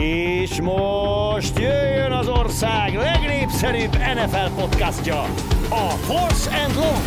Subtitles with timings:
[0.00, 5.20] És most jöjjön az ország legnépszerűbb NFL podcastja,
[5.68, 7.04] a Force and Long.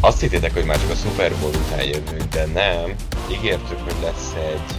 [0.00, 2.94] Azt hittétek, hogy már csak a Super Bowl után jövünk, de nem.
[3.32, 4.76] Ígértük, hogy lesz egy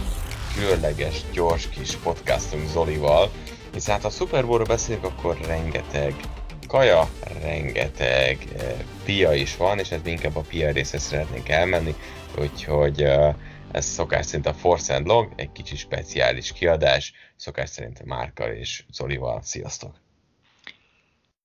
[0.54, 3.30] különleges, gyors kis podcastunk Zolival,
[3.72, 6.14] hiszen hát a Super Bowl-ról beszélünk, akkor rengeteg
[6.72, 7.10] kaja,
[7.42, 11.94] rengeteg eh, pia is van, és ez inkább a pia részre szeretnénk elmenni,
[12.38, 13.34] úgyhogy eh,
[13.72, 18.50] ez szokás szerint a Force and Long, egy kicsi speciális kiadás, szokás szerint a Márkal
[18.50, 19.42] és Zolival.
[19.42, 20.00] Sziasztok!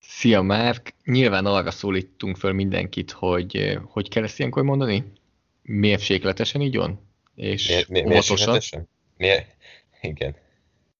[0.00, 0.94] Szia Márk!
[1.04, 5.12] Nyilván arra szólítunk föl mindenkit, hogy eh, hogy kell ezt ilyenkor mondani?
[5.62, 7.10] Mérsékletesen így van?
[7.34, 8.88] És Miért, miért, óvatosan?
[9.16, 9.56] Miért?
[10.00, 10.34] Igen.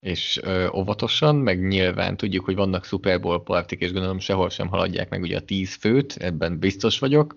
[0.00, 4.68] És ö, óvatosan, meg nyilván tudjuk, hogy vannak Super Bowl partik, és gondolom sehol sem
[4.68, 7.36] haladják meg ugye a 10 főt, ebben biztos vagyok,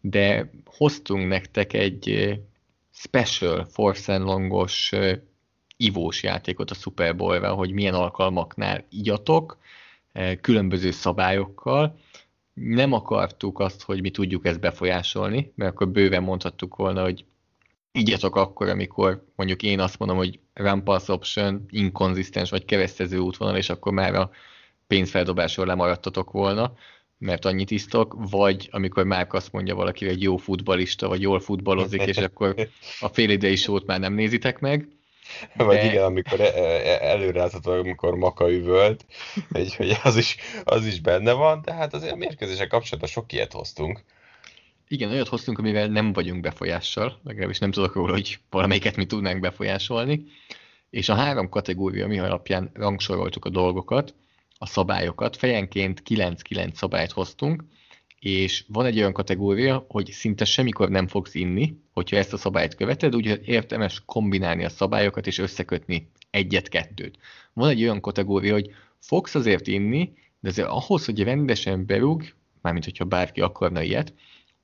[0.00, 2.38] de hoztunk nektek egy
[2.92, 4.92] special Force and Longos
[5.76, 9.58] ivós játékot a Super Bowl-ra, hogy milyen alkalmaknál igyatok,
[10.40, 11.98] különböző szabályokkal,
[12.54, 17.24] nem akartuk azt, hogy mi tudjuk ezt befolyásolni, mert akkor bőven mondhattuk volna, hogy
[17.92, 23.56] igyatok akkor, amikor mondjuk én azt mondom, hogy run pass option, inkonzisztens vagy keresztező útvonal,
[23.56, 24.30] és akkor már a
[24.86, 26.72] pénzfeldobásról lemaradtatok volna,
[27.18, 31.40] mert annyit isztok, vagy amikor már azt mondja valaki, hogy egy jó futbalista, vagy jól
[31.40, 32.54] futballozik, és akkor
[33.00, 34.88] a fél idei sót már nem nézitek meg.
[35.56, 35.64] De...
[35.64, 39.04] Vagy igen, amikor e- e- előrázhatod, amikor Maka üvölt,
[39.50, 43.32] hogy, hogy az, is, az is benne van, de hát azért a mérkőzések kapcsolatban sok
[43.32, 44.04] ilyet hoztunk.
[44.88, 49.40] Igen, olyat hoztunk, amivel nem vagyunk befolyással, legalábbis nem tudok róla, hogy valamelyiket mi tudnánk
[49.40, 50.24] befolyásolni.
[50.90, 54.14] És a három kategória, mi alapján rangsoroltuk a dolgokat,
[54.58, 57.64] a szabályokat, fejenként 9-9 szabályt hoztunk,
[58.20, 62.74] és van egy olyan kategória, hogy szinte semmikor nem fogsz inni, hogyha ezt a szabályt
[62.74, 67.18] követed, úgyhogy értemes kombinálni a szabályokat és összekötni egyet-kettőt.
[67.52, 72.22] Van egy olyan kategória, hogy fogsz azért inni, de azért ahhoz, hogy rendesen berúg,
[72.62, 74.14] mármint hogyha bárki akarna ilyet,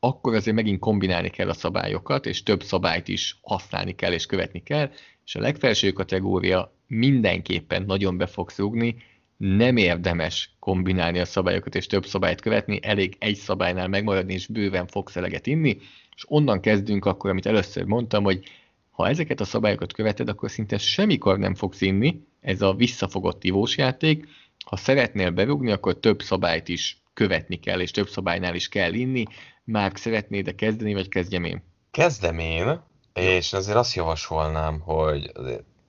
[0.06, 4.62] akkor azért megint kombinálni kell a szabályokat, és több szabályt is használni kell és követni
[4.62, 4.90] kell,
[5.24, 8.96] és a legfelső kategória mindenképpen nagyon be fog rúgni,
[9.36, 14.86] nem érdemes kombinálni a szabályokat és több szabályt követni, elég egy szabálynál megmaradni, és bőven
[14.86, 15.76] fogsz eleget inni,
[16.16, 18.44] és onnan kezdünk akkor, amit először mondtam, hogy
[18.90, 23.76] ha ezeket a szabályokat követed, akkor szinte semmikor nem fogsz inni, ez a visszafogott ivós
[23.76, 24.28] játék,
[24.66, 29.24] ha szeretnél berúgni, akkor több szabályt is követni kell, és több szabálynál is kell inni,
[29.64, 31.62] Márk, szeretnéd de kezdeni, vagy kezdjem én?
[31.90, 32.80] Kezdem én,
[33.14, 35.32] és azért azt javasolnám, hogy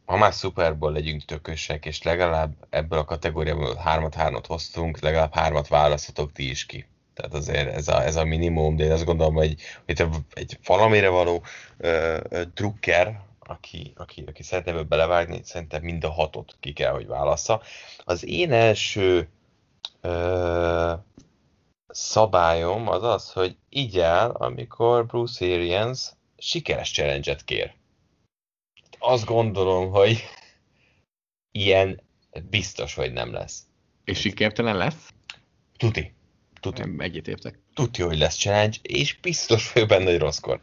[0.06, 6.32] ha már szuperból legyünk tökösek, és legalább ebből a kategóriából hármat-hármat hoztunk, legalább hármat választhatok
[6.32, 6.86] ti is ki.
[7.14, 11.10] Tehát azért ez a, ez a minimum, de én azt gondolom, hogy, hogy egy valamire
[11.10, 11.44] való
[11.78, 17.08] uh, drukker, aki, aki, aki szeretne ebbe belevágni, szerintem mind a hatot ki kell, hogy
[17.08, 17.62] válassza.
[18.04, 19.30] Az én első
[20.04, 20.92] uh,
[21.96, 27.74] szabályom az az, hogy így áll, amikor Bruce Arians sikeres challenge kér.
[29.00, 30.24] Azt gondolom, hogy
[31.52, 32.02] ilyen
[32.50, 33.64] biztos, hogy nem lesz.
[34.04, 35.10] És sikertelen lesz?
[35.78, 36.14] Tuti.
[36.60, 36.84] Tuti.
[36.98, 37.60] Egyetértek.
[37.74, 40.60] Tuti, hogy lesz challenge, és biztos vagyok benne, hogy rosszkor.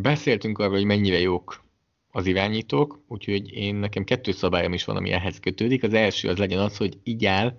[0.00, 1.64] Beszéltünk arról, hogy mennyire jók
[2.10, 5.82] az irányítók, úgyhogy én nekem kettő szabályom is van, ami ehhez kötődik.
[5.82, 7.54] Az első az legyen az, hogy így áll,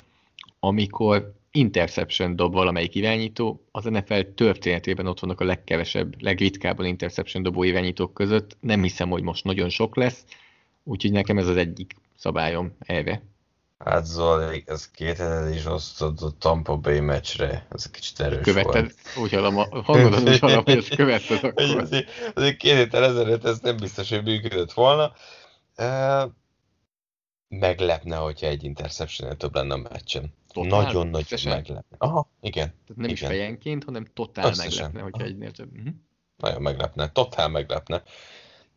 [0.59, 7.63] amikor interception dob valamelyik irányító, az NFL történetében ott vannak a legkevesebb, legritkábban interception dobó
[7.63, 8.57] irányítók között.
[8.59, 10.23] Nem hiszem, hogy most nagyon sok lesz,
[10.83, 13.21] úgyhogy nekem ez az egyik szabályom erre.
[13.77, 15.23] Hát Zoli, ez két
[15.53, 19.17] is osztod a Tampa Bay meccsre, ez egy kicsit erős követted, volt.
[19.17, 21.77] Úgy hallom, a hangodon úgy hallom, hogy ezt követted akkor.
[21.81, 25.11] Azért, azért két héttel ezelőtt ez nem biztos, hogy működött volna.
[25.77, 26.31] Uh,
[27.47, 30.33] meglepne, hogyha egy interception több lenne a meccsen.
[30.63, 31.97] Nagyon nagy meglepne.
[31.97, 32.67] Aha, igen.
[32.67, 33.09] Tehát nem igen.
[33.09, 34.71] is fejenként, hanem totál Összesen.
[34.83, 35.71] meglepne, hogyha egynél több.
[35.71, 35.93] Uh-huh.
[36.37, 38.03] Nagyon meglepne, totál meglepne.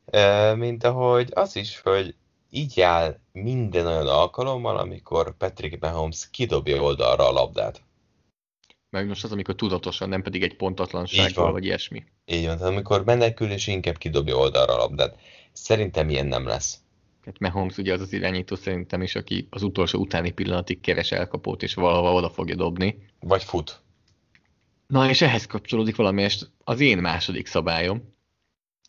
[0.06, 2.14] E, mint ahogy az is, hogy
[2.50, 7.82] így áll minden olyan alkalommal, amikor Patrick Mahomes kidobja oldalra a labdát.
[8.90, 12.04] Meg most az, amikor tudatosan, nem pedig egy pontatlansággal, vagy ilyesmi.
[12.24, 15.18] Így van, amikor menekül, és inkább kidobja oldalra a labdát.
[15.52, 16.78] Szerintem ilyen nem lesz.
[17.28, 21.62] Hát Mahomes ugye az az irányító szerintem is, aki az utolsó utáni pillanatig keres elkapót,
[21.62, 22.98] és valahova oda fogja dobni.
[23.20, 23.82] Vagy fut.
[24.86, 28.14] Na, és ehhez kapcsolódik valami, és az én második szabályom.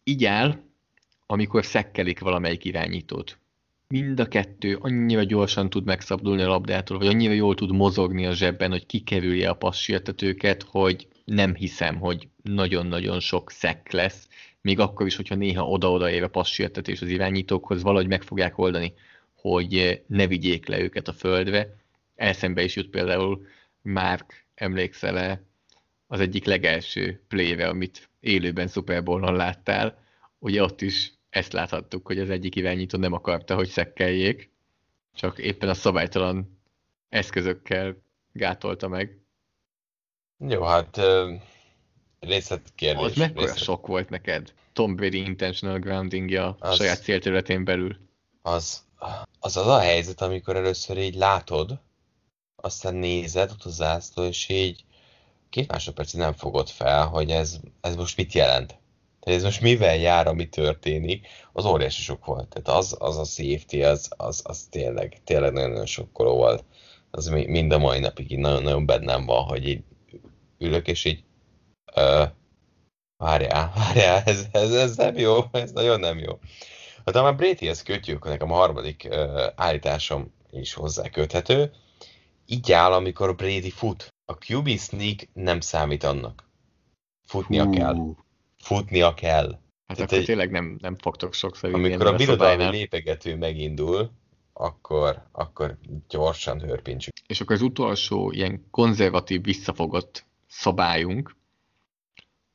[0.04, 0.56] Így áll,
[1.26, 3.40] amikor szekkelik valamelyik irányítót.
[3.88, 8.34] Mind a kettő annyira gyorsan tud megszabdulni a labdától, vagy annyira jól tud mozogni a
[8.34, 14.28] zsebben, hogy kikerülje a passzsértetőket, hogy nem hiszem, hogy nagyon-nagyon sok szek lesz,
[14.70, 18.94] még akkor is, hogyha néha oda-oda éve passzsértetés az irányítókhoz, valahogy meg fogják oldani,
[19.36, 21.76] hogy ne vigyék le őket a földre.
[22.16, 23.46] Elszembe is jut például
[23.82, 25.42] Márk, emlékszel-e,
[26.08, 30.04] az egyik legelső pléve, amit élőben Super Bowl-on láttál,
[30.40, 34.52] ugye ott is ezt láthattuk, hogy az egyik irányító nem akarta, hogy szekkeljék,
[35.16, 36.60] csak éppen a szabálytalan
[37.10, 37.98] eszközökkel
[38.32, 39.18] gátolta meg.
[40.38, 41.02] Jó, hát
[42.20, 43.04] részletkérdés.
[43.04, 43.64] Az mekkora részlet...
[43.64, 44.54] sok volt neked?
[44.74, 47.98] Tom Brady intentional groundingja a saját célterületén belül.
[48.42, 48.84] Az,
[49.40, 51.80] az az a helyzet, amikor először így látod,
[52.56, 54.84] aztán nézed ott az zászló, és így
[55.50, 58.78] két másodpercig nem fogod fel, hogy ez, ez most mit jelent.
[59.20, 62.48] Tehát ez most mivel jár, ami történik, az óriási sok volt.
[62.48, 66.64] Tehát az, az a safety, az, az, az tényleg, tényleg nagyon-nagyon sokkoló volt.
[67.12, 69.84] Az mind a mai napig így nagyon-nagyon bennem van, hogy így
[70.58, 71.24] ülök, és így
[71.96, 72.24] ö,
[73.18, 76.40] várjál, várjál, ez, ez, ez nem jó, ez nagyon nem jó.
[77.06, 81.72] Hát ha már Bradyhez kötjük, nekem a harmadik ö, állításom is hozzá köthető,
[82.46, 84.08] így áll, amikor Brady fut.
[84.26, 86.50] A QB sneak nem számít annak.
[87.28, 87.72] Futnia Hú.
[87.72, 87.96] kell.
[88.58, 89.52] Futnia kell.
[89.52, 94.12] Hát Tehát akkor egy, tényleg nem, nem fogtok sokszor Amikor a birodalmi lépegető megindul,
[94.54, 95.78] akkor, akkor
[96.10, 97.14] gyorsan hörpintsük.
[97.28, 101.36] És akkor az utolsó ilyen konzervatív, visszafogott szabályunk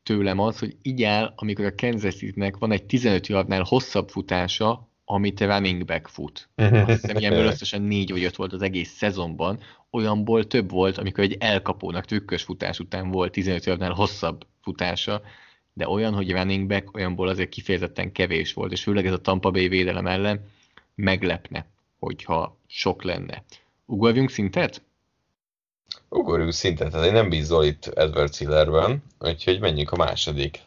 [0.05, 5.41] tőlem az, hogy így amikor a Kansas City-nek van egy 15 yardnál hosszabb futása, amit
[5.41, 6.49] running back fut.
[6.56, 9.61] Azt hiszem, ilyenből összesen négy vagy öt volt az egész szezonban,
[9.91, 15.23] olyanból több volt, amikor egy elkapónak trükkös futás után volt 15 yardnál hosszabb futása,
[15.73, 19.51] de olyan, hogy running back, olyanból azért kifejezetten kevés volt, és főleg ez a Tampa
[19.51, 20.51] Bay védelem ellen
[20.95, 21.67] meglepne,
[21.99, 23.45] hogyha sok lenne.
[23.87, 24.83] Ugorjunk szintet?
[26.14, 30.61] Ugorjunk szintet, tehát én nem bízol itt Edward Hillerben, úgyhogy menjünk a második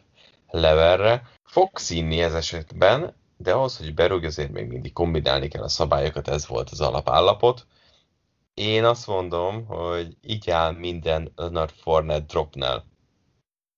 [0.50, 1.30] levelre.
[1.44, 6.28] Fog színni ez esetben, de ahhoz, hogy berúg, azért még mindig kombinálni kell a szabályokat,
[6.28, 7.66] ez volt az alapállapot.
[8.54, 12.84] Én azt mondom, hogy így áll minden Leonard Fournette dropnál.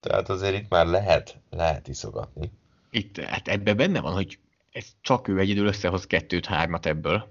[0.00, 2.52] Tehát azért itt már lehet, lehet iszogatni.
[2.90, 4.38] Itt, hát ebben benne van, hogy
[4.70, 7.28] ez csak ő egyedül összehoz kettőt-hármat ebből.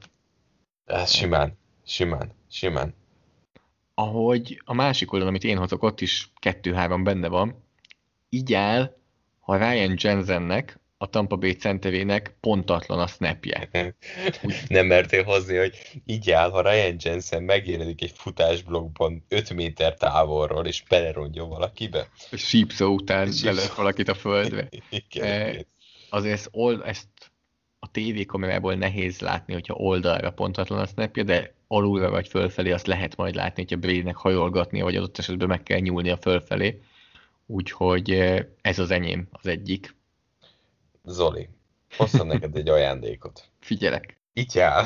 [0.85, 2.98] Ez simán, simán, simán.
[3.99, 7.63] Ahogy a másik oldalon, amit én hozok, ott is kettő-három benne van.
[8.29, 8.97] Így áll,
[9.39, 13.69] ha Ryan Jensennek a Tampa Bay centerének pontatlan a snapje.
[14.67, 20.65] Nem mertél hozni, hogy így áll, ha Ryan Jensen megjelenik egy futásblokkban 5 méter távolról,
[20.65, 22.09] és belerondjon valakibe.
[22.31, 24.69] Sípszó után belőtt valakit a földre.
[24.89, 25.65] igen, e,
[26.09, 27.07] azért ezt, old, ezt
[27.79, 33.15] a tévékamerából nehéz látni, hogyha oldalra pontatlan a snapje, de alulra vagy fölfelé azt lehet
[33.15, 36.81] majd látni, hogyha Bradynek hajolgatnia, vagy adott esetben meg kell nyúlni a fölfelé.
[37.45, 39.95] Úgyhogy e, ez az enyém, az egyik.
[41.03, 41.49] Zoli,
[41.97, 43.49] hoztam neked egy ajándékot.
[43.59, 44.17] Figyelek.
[44.33, 44.85] Itt áll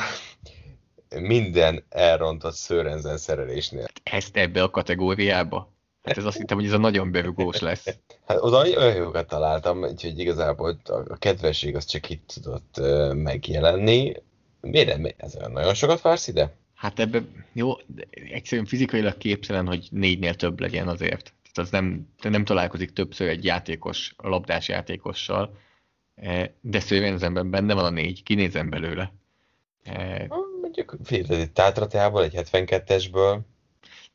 [1.10, 3.86] minden elrontott szőrenzen szerelésnél.
[4.04, 5.72] Ezt ebbe a kategóriába?
[6.04, 7.86] Hát ez azt hittem, hogy ez a nagyon berugós lesz.
[8.26, 12.80] Hát oda olyan jókat találtam, úgyhogy igazából a kedvesség az csak itt tudott
[13.14, 14.14] megjelenni.
[14.62, 15.14] Miért nem?
[15.18, 16.56] Ez olyan nagyon sokat vársz ide?
[16.84, 17.74] Hát ebbe, jó,
[18.12, 21.34] egyszerűen fizikailag képzelen, hogy négynél több legyen azért.
[21.42, 25.58] Tehát az nem, nem találkozik többször egy játékos, a labdás játékossal,
[26.16, 29.14] E, de szővényzemben benne van a négy, kinézem belőle.
[29.84, 30.28] E,
[30.62, 33.40] mondjuk egy tátrateából, egy 72-esből.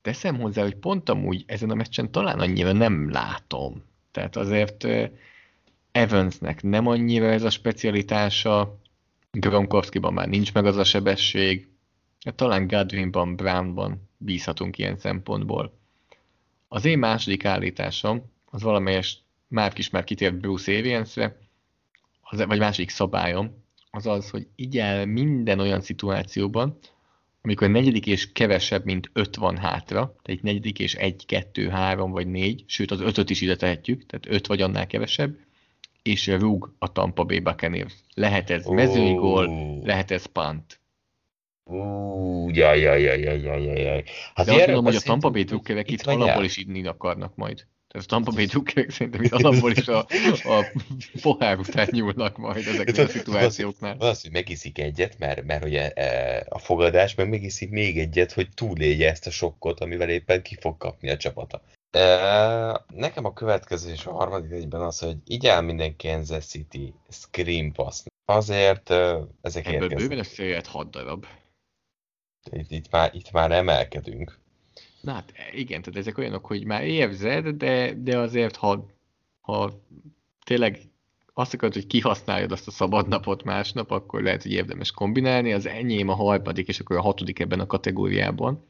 [0.02, 3.84] Teszem hozzá, hogy pont amúgy ezen a meccsen talán annyira nem látom.
[4.10, 5.12] Tehát azért e,
[5.92, 8.78] Evansnek nem annyira ez a specialitása,
[9.30, 11.67] Gronkowskiban már nincs meg az a sebesség,
[12.34, 15.78] talán Godwinban, Brownban bízhatunk ilyen szempontból.
[16.68, 21.37] Az én második állításom, az valamelyest már is már kitért Bruce Arians-re,
[22.20, 26.78] az, vagy másik szabályom, az az, hogy igyel minden olyan szituációban,
[27.42, 32.10] amikor negyedik és kevesebb, mint öt van hátra, tehát egy negyedik és egy, kettő, három
[32.10, 35.37] vagy négy, sőt az ötöt is ide tehetjük, tehát öt vagy annál kevesebb,
[36.02, 37.94] és rúg a Tampa Bay Buccaneers.
[38.14, 40.77] Lehet ez mezői gól, lehet ez punt.
[41.68, 44.04] Ú, jaj, jaj, jaj, jaj, jaj, jaj.
[44.34, 47.66] Hát De azt mondom, hogy a Tampa Bay drukkerek itt, alapból is inni akarnak majd.
[47.88, 49.98] Tehát a Tampa Bay drukkerek szerintem itt alapból is a,
[50.44, 50.64] a
[51.20, 53.96] pohár után nyúlnak majd ezeknél a szituációknál.
[53.98, 55.92] Az, hogy megiszik egyet, mert, mert ugye
[56.48, 60.76] a fogadás, meg megiszik még egyet, hogy túlélje ezt a sokkot, amivel éppen ki fog
[60.76, 61.62] kapni a csapata.
[61.90, 66.94] E, nekem a következő és a harmadik egyben az, hogy így áll minden Kansas City
[67.08, 68.02] Scream Pass.
[68.25, 69.98] Azért e, ezek Ebből érkeznek.
[69.98, 71.26] bőven összejöhet hat darab.
[72.50, 74.38] Itt, itt, már, itt már emelkedünk.
[75.00, 78.86] Na hát igen, tehát ezek olyanok, hogy már érzed, de, de azért, ha,
[79.40, 79.82] ha
[80.44, 80.78] tényleg
[81.34, 85.52] azt akarod, hogy kihasználjad azt a szabad napot másnap, akkor lehet, hogy érdemes kombinálni.
[85.52, 88.64] Az enyém a harmadik, és akkor a hatodik ebben a kategóriában.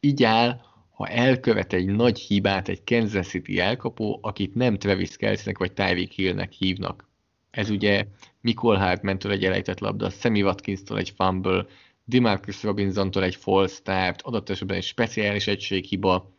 [0.00, 5.58] Így áll, ha elkövet egy nagy hibát egy Kansas City elkapó, akit nem Travis Kelsey-nek
[5.58, 7.08] vagy Tyreek Hill-nek hívnak.
[7.50, 8.06] Ez ugye
[8.40, 11.66] Mikol Hartman-től egy elejtett labda, Sammy Watkins-tól egy fumble,
[12.04, 16.30] Demarcus Robinson-tól egy false start, adott esetben egy speciális egységhiba,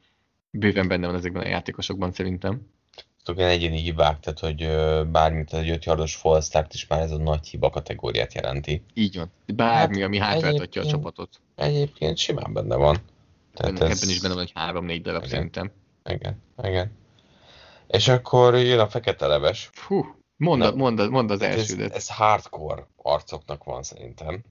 [0.52, 2.68] bőven benne van ezekben a játékosokban szerintem.
[3.24, 4.68] Tudok ilyen egyéni hibák, tehát hogy
[5.12, 8.84] bármit egy 5 yardos false is már ez a nagy hiba kategóriát jelenti.
[8.94, 9.32] Így van.
[9.56, 11.42] Bármi, hát ami hátráltatja a csapatot.
[11.56, 12.98] Egyébként simán benne van.
[13.54, 14.10] Tehát Ebben ez...
[14.10, 15.34] is benne van egy három-négy darab igen.
[15.34, 15.72] szerintem.
[16.10, 16.92] Igen, igen.
[17.88, 19.70] És akkor jön a fekete leves.
[19.72, 21.90] Fú, mondd, mondd, mondd az elsődet.
[21.90, 24.44] Ez, ez hardcore arcoknak van szerintem.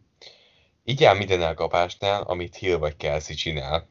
[0.85, 3.89] Így áll minden elkapásnál, amit Hill vagy Kelsey csinál.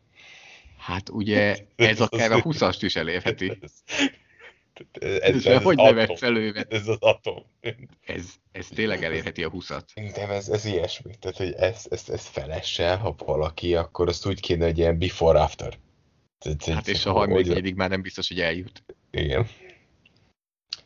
[0.78, 3.52] Hát ugye ez akár a 20-ast is elérheti.
[4.92, 6.74] Ez, ez, ez, hogy nevet felővet.
[6.74, 7.44] Ez az atom.
[8.06, 9.84] Ez, ez tényleg elérheti a 20-at.
[9.94, 11.16] De ez, ez ilyesmi.
[11.20, 15.78] Tehát, hogy ez, ez, ez felesse, ha valaki, akkor azt úgy kéne, hogy ilyen before-after.
[16.66, 18.84] Hát és a 34 már nem biztos, hogy eljut.
[19.12, 19.48] Igen.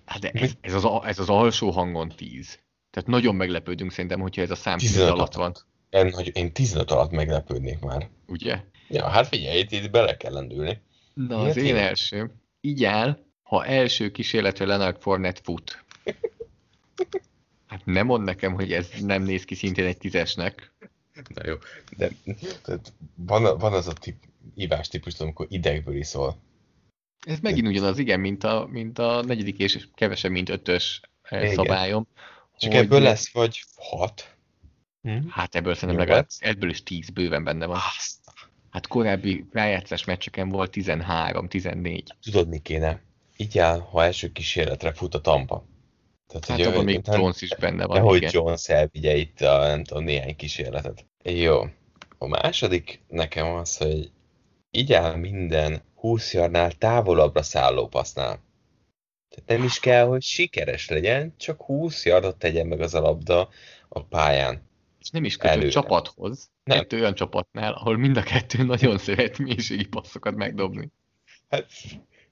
[0.05, 2.59] Hát de ez, ez, az, ez az alsó hangon 10.
[2.89, 5.55] Tehát nagyon meglepődünk szerintem, hogyha ez a szám 10 alatt van.
[5.95, 8.09] Én, hogy én 15 alatt meglepődnék már.
[8.27, 8.63] Ugye?
[8.89, 10.81] Ja, hát figyelj, itt, itt bele kell lendülni.
[11.13, 12.31] Na, Miért az én, én első.
[12.61, 15.83] Így áll, ha első kísérletre Leonard Fournette fut.
[17.67, 20.73] Hát nem mond nekem, hogy ez nem néz ki szintén egy tízesnek.
[21.33, 21.55] Na jó,
[21.97, 22.09] de
[22.63, 24.15] tehát van, van az a tip,
[24.55, 26.37] ívás típus, amikor idegből iszol.
[27.19, 31.53] Ez megint ugyanaz, igen, mint a, mint a negyedik és kevesebb, mint ötös eh, igen.
[31.53, 32.07] szabályom.
[32.57, 32.81] Csak hogy...
[32.81, 34.34] ebből lesz vagy hat.
[35.05, 35.27] Hm?
[35.29, 37.77] Hát ebből szerintem legalább, ebből is tíz bőven benne van.
[38.69, 42.13] Hát korábbi rájátszás meccseken volt 13, 14.
[42.21, 43.01] Tudod, mi kéne?
[43.37, 45.65] Így áll, ha első kísérletre fut a Tampa.
[46.27, 47.97] Tehát, hát abban még Jones is benne van.
[47.97, 51.05] Nehogy Jones elvigye itt a, nem tudom, néhány kísérletet.
[51.23, 51.61] Jó.
[52.17, 54.11] A második nekem az, hogy
[54.71, 58.43] így áll minden 20 jarnál távolabbra szálló passznál.
[59.29, 63.49] Tehát nem is kell, hogy sikeres legyen, csak 20 yardot tegyen meg az a labda
[63.89, 64.64] a pályán.
[65.05, 66.51] És nem is kötő csapathoz.
[66.63, 66.77] Nem.
[66.77, 70.91] Kettő olyan csapatnál, ahol mind a kettő nagyon szeret mélységi passzokat megdobni.
[71.49, 71.71] Hát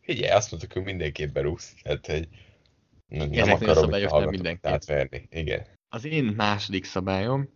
[0.01, 1.73] figyelj, azt mondtuk, hogy mindenképp berúgsz.
[1.83, 2.27] Tehát, hogy
[3.07, 4.67] nem Ezeknél akarom nem mindenki.
[4.67, 5.27] átverni.
[5.31, 5.65] Igen.
[5.89, 7.49] Az én második szabályom,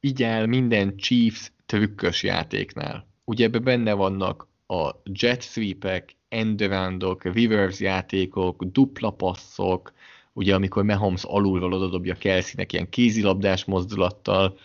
[0.00, 3.06] így áll minden Chiefs trükkös játéknál.
[3.24, 9.92] Ugye ebben benne vannak a jet sweepek, endaroundok, reverse játékok, dupla passzok,
[10.38, 14.58] ugye amikor Mahomes alulról odadobja Kelsey-nek ilyen kézilabdás mozdulattal,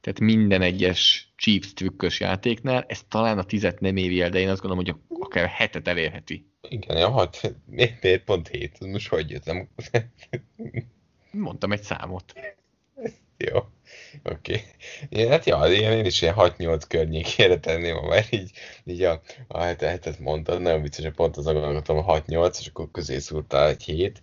[0.00, 4.48] tehát minden egyes Chiefs trükkös játéknál, ez talán a tizet nem éri el, de én
[4.48, 6.46] azt gondolom, hogy akár hetet elérheti.
[6.68, 8.80] Igen, ja, hát miért, miért pont hét?
[8.80, 9.68] Most hogy jöttem?
[11.30, 12.32] Mondtam egy számot.
[13.36, 13.58] Jó,
[14.22, 14.62] oké.
[15.10, 15.28] Okay.
[15.28, 18.50] Hát ja, ilyen, én is ilyen 6-8 környékére tenném, mert így,
[18.84, 22.90] így a, a hetet mondtad, nagyon vicces, hogy pont az gondoltam a 6-8, és akkor
[22.90, 24.22] közé szúrtál egy 7.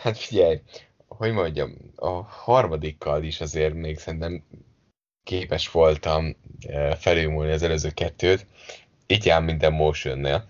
[0.00, 0.60] Hát figyelj,
[1.08, 4.44] hogy mondjam, a harmadikkal is azért még szerintem
[5.22, 6.36] képes voltam
[6.98, 8.46] felülmúlni az előző kettőt,
[9.06, 10.48] így áll minden motionnél.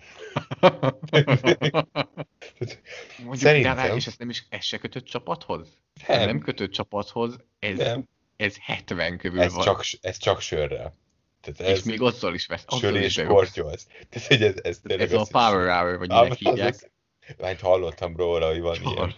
[3.19, 3.77] Mondjuk, Szerintem...
[3.77, 5.69] de és ez nem is ez se kötött csapathoz?
[6.07, 6.27] Nem.
[6.27, 8.09] nem kötött csapathoz, ez, nem.
[8.37, 9.65] ez 70 körül ez van.
[9.65, 10.95] Csak, ez csak sörrel.
[11.41, 12.65] Tehát ez és még azzal is vesz.
[12.79, 13.87] Sör és kortyolsz.
[14.09, 16.91] Tehát, hogy ez, ez, ez a power hour, vagy minek hívják.
[17.39, 19.15] Lányt hallottam róla, hogy van ilyen.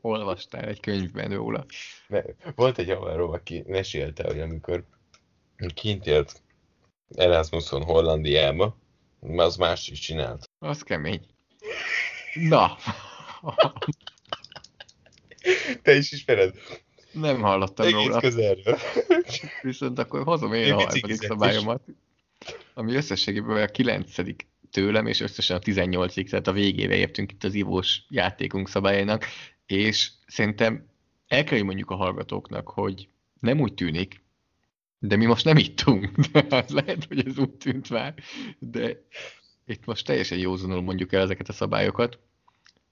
[0.00, 1.64] Olvastál egy könyvben róla.
[2.06, 2.22] Ne,
[2.54, 4.84] volt egy haverom, aki mesélte, hogy amikor
[5.74, 6.42] kint élt
[7.14, 8.76] Erasmuson Hollandiába,
[9.36, 10.50] az más is csinált.
[10.58, 11.26] Az kemény.
[12.34, 12.76] Na.
[15.82, 16.54] Te is ismered?
[17.12, 18.20] Nem hallottam Egész róla.
[18.20, 18.78] közelről.
[19.62, 21.82] Viszont akkor hozom én, én a harmadik szabályomat,
[22.74, 27.54] ami összességében a kilencedik tőlem, és összesen a 18 tehát a végére értünk itt az
[27.54, 29.24] ivós játékunk szabályainak,
[29.66, 30.86] és szerintem
[31.28, 33.08] el kell, hogy mondjuk a hallgatóknak, hogy
[33.40, 34.24] nem úgy tűnik,
[34.98, 36.10] de mi most nem ittunk.
[36.50, 38.14] Hát lehet, hogy ez úgy tűnt már,
[38.58, 39.02] de
[39.66, 42.18] itt most teljesen józanul mondjuk el ezeket a szabályokat.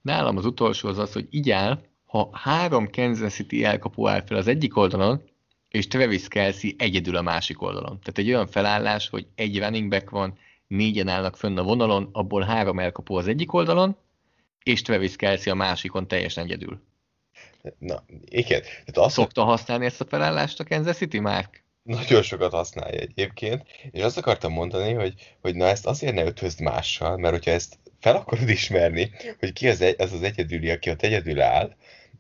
[0.00, 4.37] Nálam az utolsó az az, hogy így áll, ha három Kansas City elkapó áll fel
[4.37, 5.23] az egyik oldalon,
[5.69, 8.00] és Travis Kelsey egyedül a másik oldalon.
[8.00, 12.42] Tehát egy olyan felállás, hogy egy running back van, négyen állnak fönn a vonalon, abból
[12.42, 13.97] három elkapó az egyik oldalon,
[14.62, 16.80] és Travis Kelsey a másikon teljesen egyedül.
[17.78, 18.61] Na, igen.
[18.61, 21.64] Tehát azt Szokta használni ezt a felállást a Kansas City, Mark?
[21.85, 26.61] nagyon sokat használja egyébként, és azt akartam mondani, hogy, hogy na ezt azért ne ötvözd
[26.61, 30.90] mással, mert hogyha ezt fel akarod ismerni, hogy ki az egy, ez az egyedüli, aki
[30.90, 31.76] ott egyedül áll,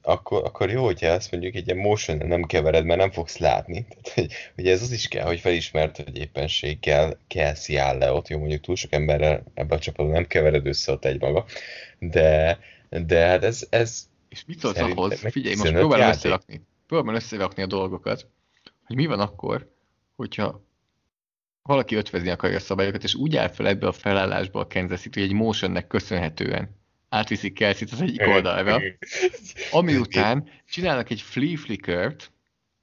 [0.06, 3.86] akkor, akkor jó, hogyha ezt mondjuk egy motion nem kevered, mert nem fogsz látni.
[3.88, 8.28] Tehát, hogy, hogy ez az is kell, hogy felismert, hogy éppenséggel Kelsey áll le ott,
[8.28, 11.44] jó, mondjuk túl sok emberrel ebben a csapatban nem kevered össze ott egy maga,
[11.98, 12.58] de,
[12.88, 15.20] de hát ez, ez És mit szólsz ahhoz?
[15.20, 18.26] Figyelj, most próbálom összerakni, próbálom összerakni a dolgokat,
[18.84, 19.70] hogy mi van akkor,
[20.16, 20.62] hogyha
[21.62, 25.20] valaki ötvezni akarja a szabályokat, és úgy áll fel ebbe a felállásba a Kansas City,
[25.20, 26.82] hogy egy motionnek köszönhetően
[27.14, 28.80] átviszik Kelsey-t az egyik oldalra,
[29.70, 32.32] ami után csinálnak egy flea flickert,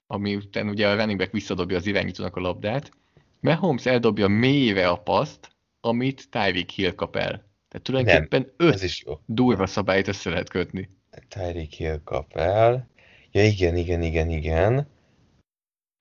[0.07, 2.91] ami után ugye a running back visszadobja az irányítónak a labdát,
[3.39, 7.49] Mahomes eldobja mélyre a paszt, amit Tyreek Hill kap el.
[7.69, 9.19] Tehát tulajdonképpen Nem, öt is jó.
[9.25, 10.89] durva szabályt össze lehet kötni.
[11.27, 12.89] Tyreek Hill kap el.
[13.31, 14.87] Ja igen, igen, igen, igen.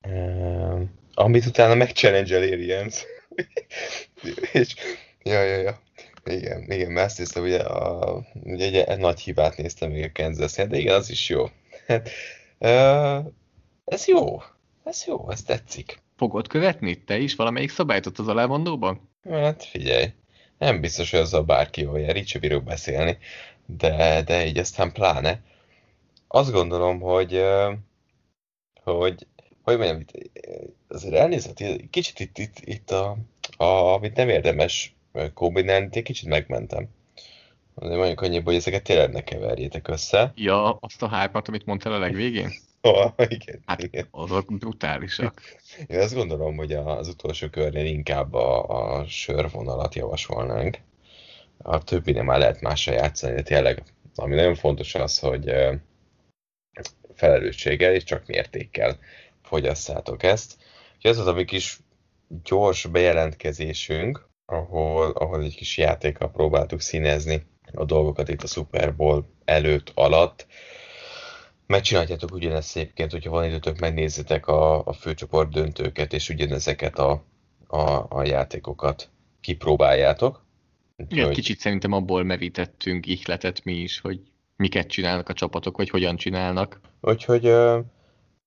[0.09, 0.83] Uh,
[1.15, 3.05] amit utána megchallenge Arians.
[4.53, 4.75] és,
[5.23, 5.81] ja, ja, ja.
[6.25, 10.79] Igen, igen, hiszem, ugye, a, ugye egy, egy nagy hibát néztem még a kansas de
[10.79, 11.43] igen, az is jó.
[12.59, 13.25] uh,
[13.85, 14.43] ez jó.
[14.85, 16.03] Ez jó, ez tetszik.
[16.17, 19.09] Fogod követni te is valamelyik szabályt ott az alámondóban?
[19.31, 20.13] Hát figyelj,
[20.59, 23.19] nem biztos, hogy azzal bárki jól jár, így sem bírok beszélni,
[23.67, 25.43] de, de így aztán pláne.
[26.29, 27.43] Azt gondolom, hogy,
[28.83, 29.27] hogy
[29.63, 30.31] hogy mondjam, itt,
[30.89, 33.17] azért elnézett, kicsit itt, itt, itt a,
[33.57, 34.95] a, amit nem érdemes
[35.35, 36.89] kombinálni, egy kicsit megmentem.
[37.75, 40.33] De mondjuk annyiból, hogy ezeket tényleg ne keverjétek össze.
[40.37, 42.51] Ja, azt a hármat, amit mondtál a legvégén?
[42.83, 44.07] Oh, igen, hát igen.
[44.11, 45.43] azok brutálisak.
[45.87, 50.79] Én azt gondolom, hogy az utolsó körnél inkább a, a sörvonalat javasolnánk.
[51.59, 53.83] A többi nem már lehet másra játszani, de tényleg,
[54.15, 55.55] ami nagyon fontos az, hogy
[57.15, 58.99] felelősséggel és csak mértékkel
[59.43, 60.57] fogyasszátok ezt.
[60.97, 61.79] Úgyhogy ez az a mi kis
[62.45, 69.25] gyors bejelentkezésünk, ahol, ahol egy kis játékkal próbáltuk színezni a dolgokat itt a Super Bowl
[69.45, 70.47] előtt, alatt.
[71.67, 77.25] Megcsináljátok ugyanezt egyébként, hogyha van időtök, megnézzetek a, a főcsoport döntőket, és ugyanezeket a,
[77.67, 79.11] a, a játékokat
[79.41, 80.45] kipróbáljátok.
[81.09, 81.35] Igen, hogy...
[81.35, 84.21] kicsit szerintem abból merítettünk ihletet mi is, hogy
[84.57, 86.81] miket csinálnak a csapatok, vagy hogyan csinálnak.
[87.01, 87.85] Úgyhogy uh,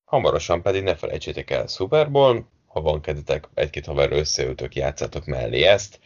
[0.04, 5.64] hamarosan pedig ne felejtsétek el Super Bowl, ha van kedvetek, egy-két haver összeültök, játszatok mellé
[5.64, 6.00] ezt.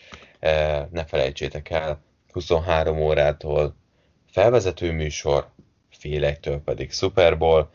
[0.91, 2.01] Ne felejtsétek el,
[2.31, 3.75] 23 órától
[4.31, 5.49] felvezető műsor,
[5.89, 7.69] félektől pedig Super Bowl.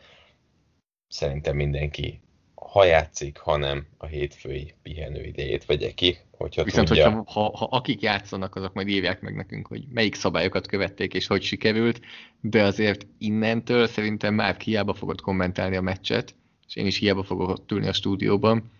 [1.09, 2.21] Szerintem mindenki
[2.55, 7.11] ha játszik, hanem a hétfői pihenő idejét vegye ki, hogyha Viszont, tudja.
[7.11, 11.27] hogyha ha, ha akik játszanak, azok majd írják meg nekünk, hogy melyik szabályokat követték és
[11.27, 12.01] hogy sikerült,
[12.41, 16.35] de azért innentől szerintem már hiába fogod kommentálni a meccset,
[16.67, 18.71] és én is hiába fogok ott ülni a stúdióban,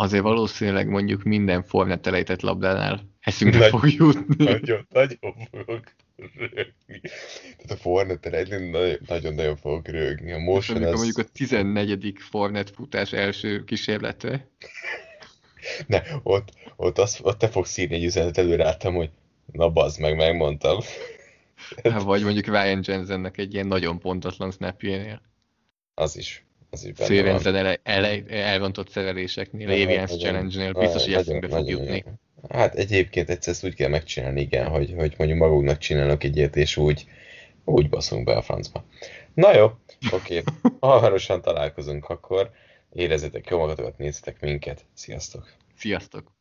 [0.00, 4.44] azért valószínűleg mondjuk minden Fornet elejtett labdánál eszünkbe Nagy, fog jutni.
[4.44, 5.94] Nagyon, nagyon fogok
[6.32, 7.00] rögni.
[7.56, 8.24] Tehát a Fornet
[9.06, 10.32] nagyon-nagyon fogok rögni.
[10.32, 10.94] A motion az...
[10.94, 12.14] Mondjuk a 14.
[12.18, 14.46] Fornet futás első kísérletre.
[15.86, 19.10] Ne, ott, ott, az, ott te fogsz írni egy üzenetet előre hogy
[19.52, 20.80] na bazd meg, megmondtam.
[21.82, 25.22] Hát, vagy mondjuk Ryan Jensennek egy ilyen nagyon pontatlan snapjénél.
[25.94, 26.47] Az is.
[26.72, 32.04] Stevenson ele, ele, elrontott szereléseknél, Avians Challenge-nél biztos, hogy eszünkbe fog jutni.
[32.48, 36.56] Hát egyébként egyszer ezt úgy kell megcsinálni, igen, hogy, hogy mondjuk magunknak csinálok egy ilyet,
[36.56, 37.06] és úgy,
[37.64, 38.84] úgy baszunk be a francba.
[39.34, 39.64] Na jó,
[40.12, 40.38] oké.
[40.38, 40.42] Okay.
[40.80, 42.50] Hamarosan találkozunk akkor.
[42.92, 44.84] Érezzetek jó magatokat, nézzetek minket.
[44.94, 45.52] Sziasztok!
[45.76, 46.37] Sziasztok!